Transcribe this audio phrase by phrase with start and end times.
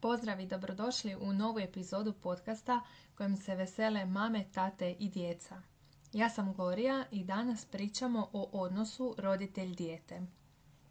[0.00, 2.80] Pozdrav i dobrodošli u novu epizodu podcasta
[3.14, 5.62] kojim se vesele mame, tate i djeca.
[6.12, 10.20] Ja sam Gloria i danas pričamo o odnosu roditelj-dijete.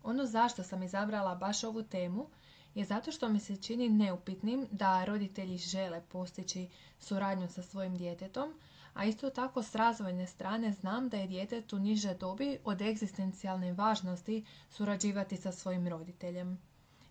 [0.03, 2.29] Ono zašto sam izabrala baš ovu temu
[2.75, 6.69] je zato što mi se čini neupitnim da roditelji žele postići
[6.99, 8.53] suradnju sa svojim djetetom,
[8.93, 14.45] a isto tako s razvojne strane znam da je djetetu niže dobi od egzistencijalne važnosti
[14.69, 16.69] surađivati sa svojim roditeljem.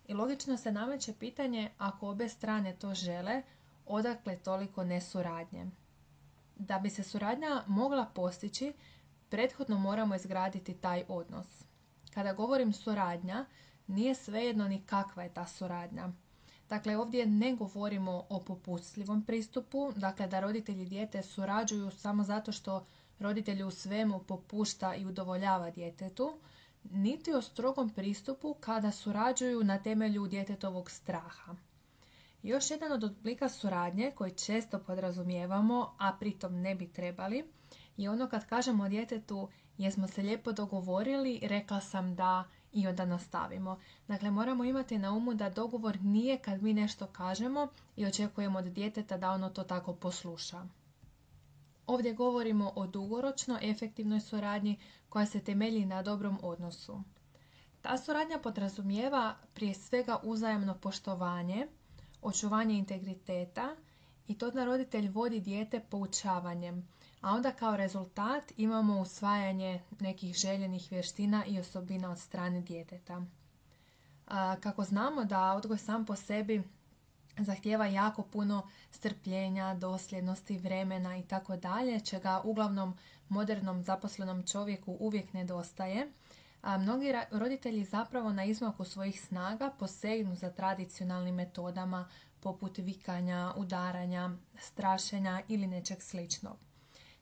[0.09, 3.41] I logično se nameće pitanje ako obe strane to žele,
[3.85, 5.65] odakle toliko nesuradnje.
[6.55, 8.73] Da bi se suradnja mogla postići,
[9.29, 11.47] prethodno moramo izgraditi taj odnos.
[12.13, 13.45] Kada govorim suradnja,
[13.87, 16.09] nije svejedno ni kakva je ta suradnja.
[16.69, 22.85] Dakle, ovdje ne govorimo o popustljivom pristupu, dakle da roditelji dijete surađuju samo zato što
[23.19, 26.39] roditelju u svemu popušta i udovoljava djetetu,
[26.91, 31.55] niti o strogom pristupu kada surađuju na temelju djetetovog straha.
[32.43, 37.51] Još jedan od oblika suradnje koji često podrazumijevamo, a pritom ne bi trebali,
[37.97, 43.79] je ono kad kažemo djetetu jesmo se lijepo dogovorili, rekla sam da i onda nastavimo.
[44.07, 48.65] Dakle, moramo imati na umu da dogovor nije kad mi nešto kažemo i očekujemo od
[48.65, 50.65] djeteta da ono to tako posluša.
[51.89, 54.75] Ovdje govorimo o dugoročno efektivnoj suradnji
[55.09, 57.03] koja se temelji na dobrom odnosu.
[57.81, 59.23] Ta suradnja podrazumijeva
[59.53, 61.67] prije svega uzajamno poštovanje,
[62.21, 63.75] očuvanje integriteta
[64.27, 66.87] i to da roditelj vodi dijete poučavanjem,
[67.21, 73.21] a onda kao rezultat imamo usvajanje nekih željenih vještina i osobina od strane djeteta.
[74.59, 76.63] Kako znamo da odgoj sam po sebi
[77.37, 82.97] zahtjeva jako puno strpljenja, dosljednosti, vremena i tako dalje, čega uglavnom
[83.29, 86.11] modernom zaposlenom čovjeku uvijek nedostaje.
[86.61, 94.29] A mnogi roditelji zapravo na izmaku svojih snaga posegnu za tradicionalnim metodama poput vikanja, udaranja,
[94.57, 96.57] strašenja ili nečeg sličnog.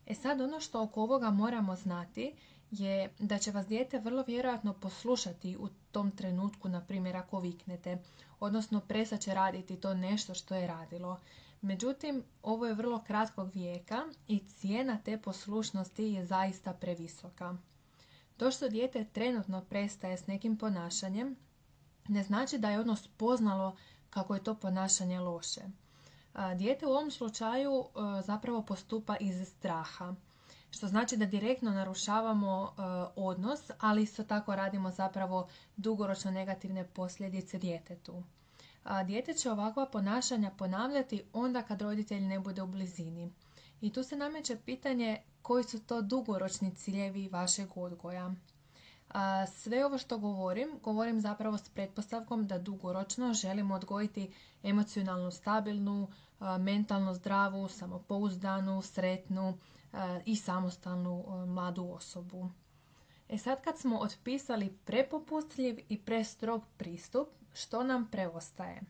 [0.06, 2.34] E sad ono što oko ovoga moramo znati
[2.70, 7.98] je da će vas dijete vrlo vjerojatno poslušati u tom trenutku, na primjer ako viknete,
[8.40, 11.18] odnosno prestat će raditi to nešto što je radilo.
[11.60, 17.56] Međutim, ovo je vrlo kratkog vijeka i cijena te poslušnosti je zaista previsoka.
[18.36, 21.36] To što dijete trenutno prestaje s nekim ponašanjem
[22.08, 23.76] ne znači da je ono spoznalo
[24.10, 25.60] kako je to ponašanje loše.
[26.56, 30.14] Dijete u ovom slučaju e, zapravo postupa iz straha,
[30.70, 32.82] što znači da direktno narušavamo e,
[33.16, 38.22] odnos, ali isto tako radimo zapravo dugoročno negativne posljedice djetetu.
[39.06, 43.32] Dijete će ovakva ponašanja ponavljati onda kad roditelj ne bude u blizini.
[43.80, 48.34] I tu se nameće pitanje koji su to dugoročni ciljevi vašeg odgoja.
[49.48, 54.32] Sve ovo što govorim, govorim zapravo s pretpostavkom da dugoročno želimo odgojiti
[54.62, 56.08] emocionalno stabilnu,
[56.58, 59.58] mentalno zdravu, samopouzdanu, sretnu
[60.24, 62.50] i samostalnu mladu osobu.
[63.28, 68.80] E sad kad smo otpisali prepopustljiv i prestrog pristup, što nam preostaje?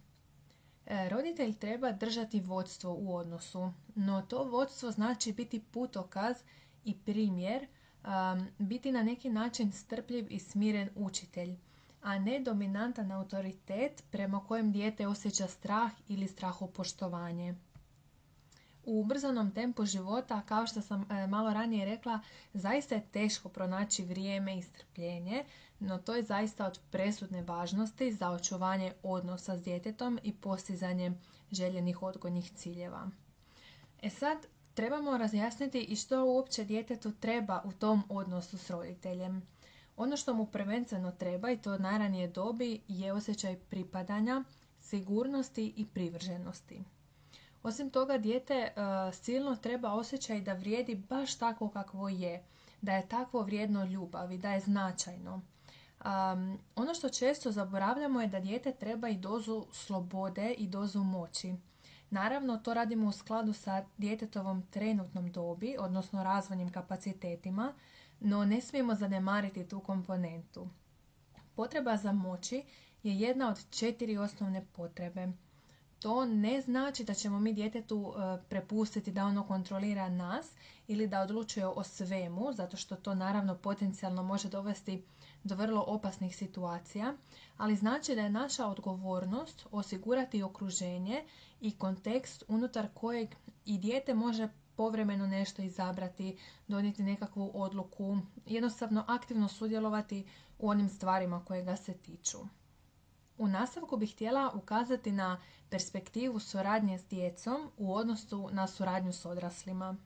[0.87, 6.37] E, roditelj treba držati vodstvo u odnosu, no to vodstvo znači biti putokaz
[6.85, 7.67] i primjer,
[8.59, 11.57] biti na neki način strpljiv i smiren učitelj,
[12.03, 17.55] a ne dominantan autoritet prema kojem dijete osjeća strah ili strahopoštovanje.
[18.85, 22.21] U ubrzanom tempu života, kao što sam e, malo ranije rekla,
[22.55, 25.45] zaista je teško pronaći vrijeme i strpljenje,
[25.81, 31.13] no to je zaista od presudne važnosti za očuvanje odnosa s djetetom i postizanje
[31.51, 33.11] željenih odgojnih ciljeva.
[34.03, 34.39] E sad,
[34.79, 39.43] trebamo razjasniti i što uopće djetetu treba u tom odnosu s roditeljem.
[39.97, 44.45] Ono što mu prvenstveno treba i to od najranije dobi je osjećaj pripadanja,
[44.81, 46.83] sigurnosti i privrženosti.
[47.63, 48.83] Osim toga, dijete uh,
[49.15, 52.45] silno treba osjećaj da vrijedi baš tako kakvo je,
[52.81, 55.35] da je takvo vrijedno ljubavi, da je značajno.
[55.35, 55.43] Um,
[56.77, 61.55] ono što često zaboravljamo je da dijete treba i dozu slobode i dozu moći.
[62.11, 67.75] Naravno, to radimo u skladu sa djetetovom trenutnom dobi, odnosno razvojnim kapacitetima,
[68.21, 70.69] no ne smijemo zanemariti tu komponentu.
[71.55, 72.63] Potreba za moći
[73.03, 75.29] je jedna od četiri osnovne potrebe.
[75.99, 80.47] To ne znači da ćemo mi djetetu e, prepustiti da ono kontrolira nas
[80.89, 85.03] ili da odlučuje o svemu, zato što to naravno potencijalno može dovesti
[85.49, 87.15] do vrlo opasnih situacija,
[87.57, 91.25] ali znači da je naša odgovornost osigurati okruženje
[91.61, 93.29] i kontekst unutar kojeg
[93.65, 100.27] i dijete može povremeno nešto izabrati, donijeti nekakvu odluku, jednostavno aktivno sudjelovati
[100.59, 102.39] u onim stvarima koje ga se tiču.
[103.39, 105.41] U nastavku bih htjela ukazati na
[105.71, 109.97] perspektivu suradnje s djecom u odnosu na suradnju s odraslima.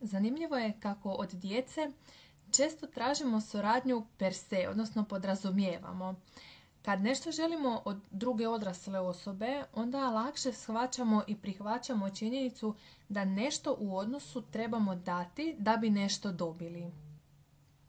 [0.00, 1.90] Zanimljivo je kako od djece
[2.50, 6.14] često tražimo suradnju per se, odnosno podrazumijevamo.
[6.82, 12.74] Kad nešto želimo od druge odrasle osobe, onda lakše shvaćamo i prihvaćamo činjenicu
[13.08, 16.90] da nešto u odnosu trebamo dati da bi nešto dobili.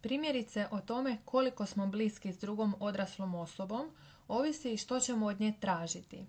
[0.02, 3.92] Primjerice o tome koliko smo bliski s drugom odraslom osobom
[4.28, 6.26] ovisi što ćemo od nje tražiti.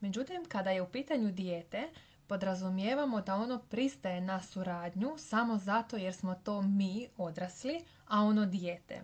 [0.00, 1.88] Međutim, kada je u pitanju dijete,
[2.28, 8.46] podrazumijevamo da ono pristaje na suradnju samo zato jer smo to mi odrasli, a ono
[8.46, 9.02] dijete.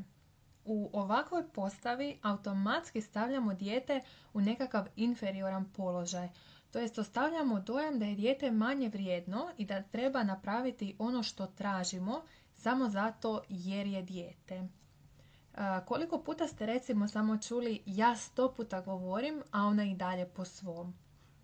[0.65, 4.01] U ovakvoj postavi automatski stavljamo dijete
[4.33, 6.29] u nekakav inferioran položaj,
[6.71, 11.47] to jest ostavljamo dojam da je dijete manje vrijedno i da treba napraviti ono što
[11.47, 12.23] tražimo
[12.57, 14.69] samo zato jer je dijete.
[15.87, 20.45] Koliko puta ste recimo samo čuli ja sto puta govorim, a ona i dalje po
[20.45, 20.95] svom.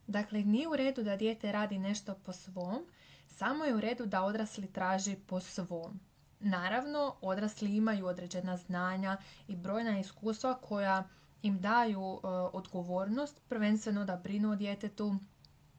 [0.07, 2.87] Dakle, nije u redu da dijete radi nešto po svom,
[3.29, 6.01] samo je u redu da odrasli traži po svom.
[6.41, 9.17] Naravno, odrasli imaju određena znanja
[9.49, 11.09] i brojna iskustva koja
[11.43, 15.17] im daju e, odgovornost, prvenstveno da brinu o djetetu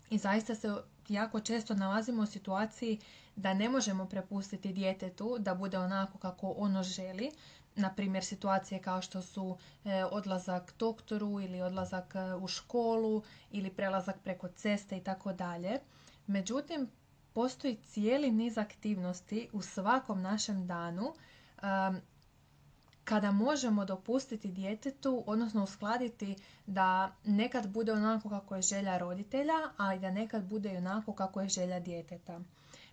[0.10, 0.76] i zaista se
[1.08, 3.00] jako često nalazimo u situaciji
[3.36, 7.32] da ne možemo prepustiti djetetu da bude onako kako ono želi.
[7.76, 13.22] Na primjer situacije kao što su e, odlazak doktoru ili odlazak e, u školu
[13.52, 15.80] ili prelazak preko ceste i tako dalje.
[16.28, 16.90] Međutim,
[17.34, 21.14] postoji cijeli niz aktivnosti u svakom našem danu
[23.06, 26.36] kada možemo dopustiti djetetu, odnosno uskladiti
[26.66, 31.42] da nekad bude onako kako je želja roditelja, ali da nekad bude i onako kako
[31.42, 32.40] je želja djeteta.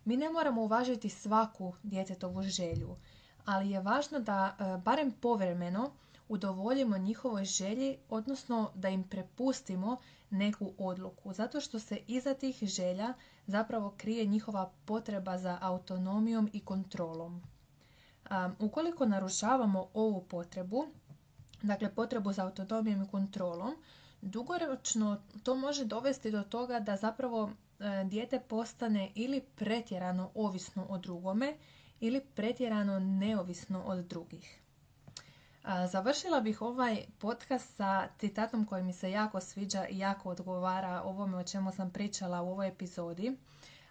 [0.04, 2.96] Mi ne moramo uvažiti svaku djetetovu želju,
[3.44, 5.90] ali je važno da e, barem povremeno
[6.28, 9.96] udovoljimo njihovoj želji, odnosno da im prepustimo
[10.32, 13.14] neku odluku, zato što se iza tih želja
[13.46, 17.42] zapravo krije njihova potreba za autonomijom i kontrolom.
[18.26, 20.86] Um, ukoliko narušavamo ovu potrebu,
[21.62, 23.74] dakle potrebu za autonomijom i kontrolom,
[24.22, 25.12] dugoročno
[25.42, 27.50] to može dovesti do toga da zapravo
[27.80, 31.56] e, dijete postane ili pretjerano ovisno o drugome
[32.00, 34.60] ili pretjerano neovisno od drugih.
[35.90, 41.36] Završila bih ovaj podcast sa citatom koji mi se jako sviđa i jako odgovara ovome
[41.36, 43.36] o čemu sam pričala u ovoj epizodi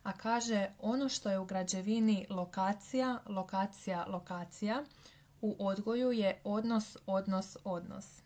[0.08, 4.84] a kaže ono što je u građevini lokacija, lokacija, lokacija,
[5.42, 8.22] u odgoju je odnos, odnos, odnos.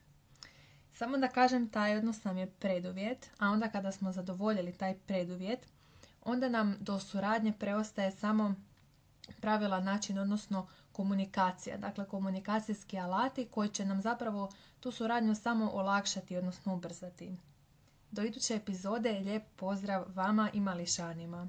[0.93, 5.67] Samo da kažem, taj odnos nam je preduvjet, a onda kada smo zadovoljili taj preduvjet,
[6.23, 8.55] onda nam do suradnje preostaje samo
[9.31, 11.77] pravila način, odnosno komunikacija.
[11.77, 14.49] Dakle, komunikacijski alati koji će nam zapravo
[14.79, 17.35] tu suradnju samo olakšati, odnosno ubrzati.
[18.11, 21.47] Do iduće epizode lijep pozdrav vama i mališanima.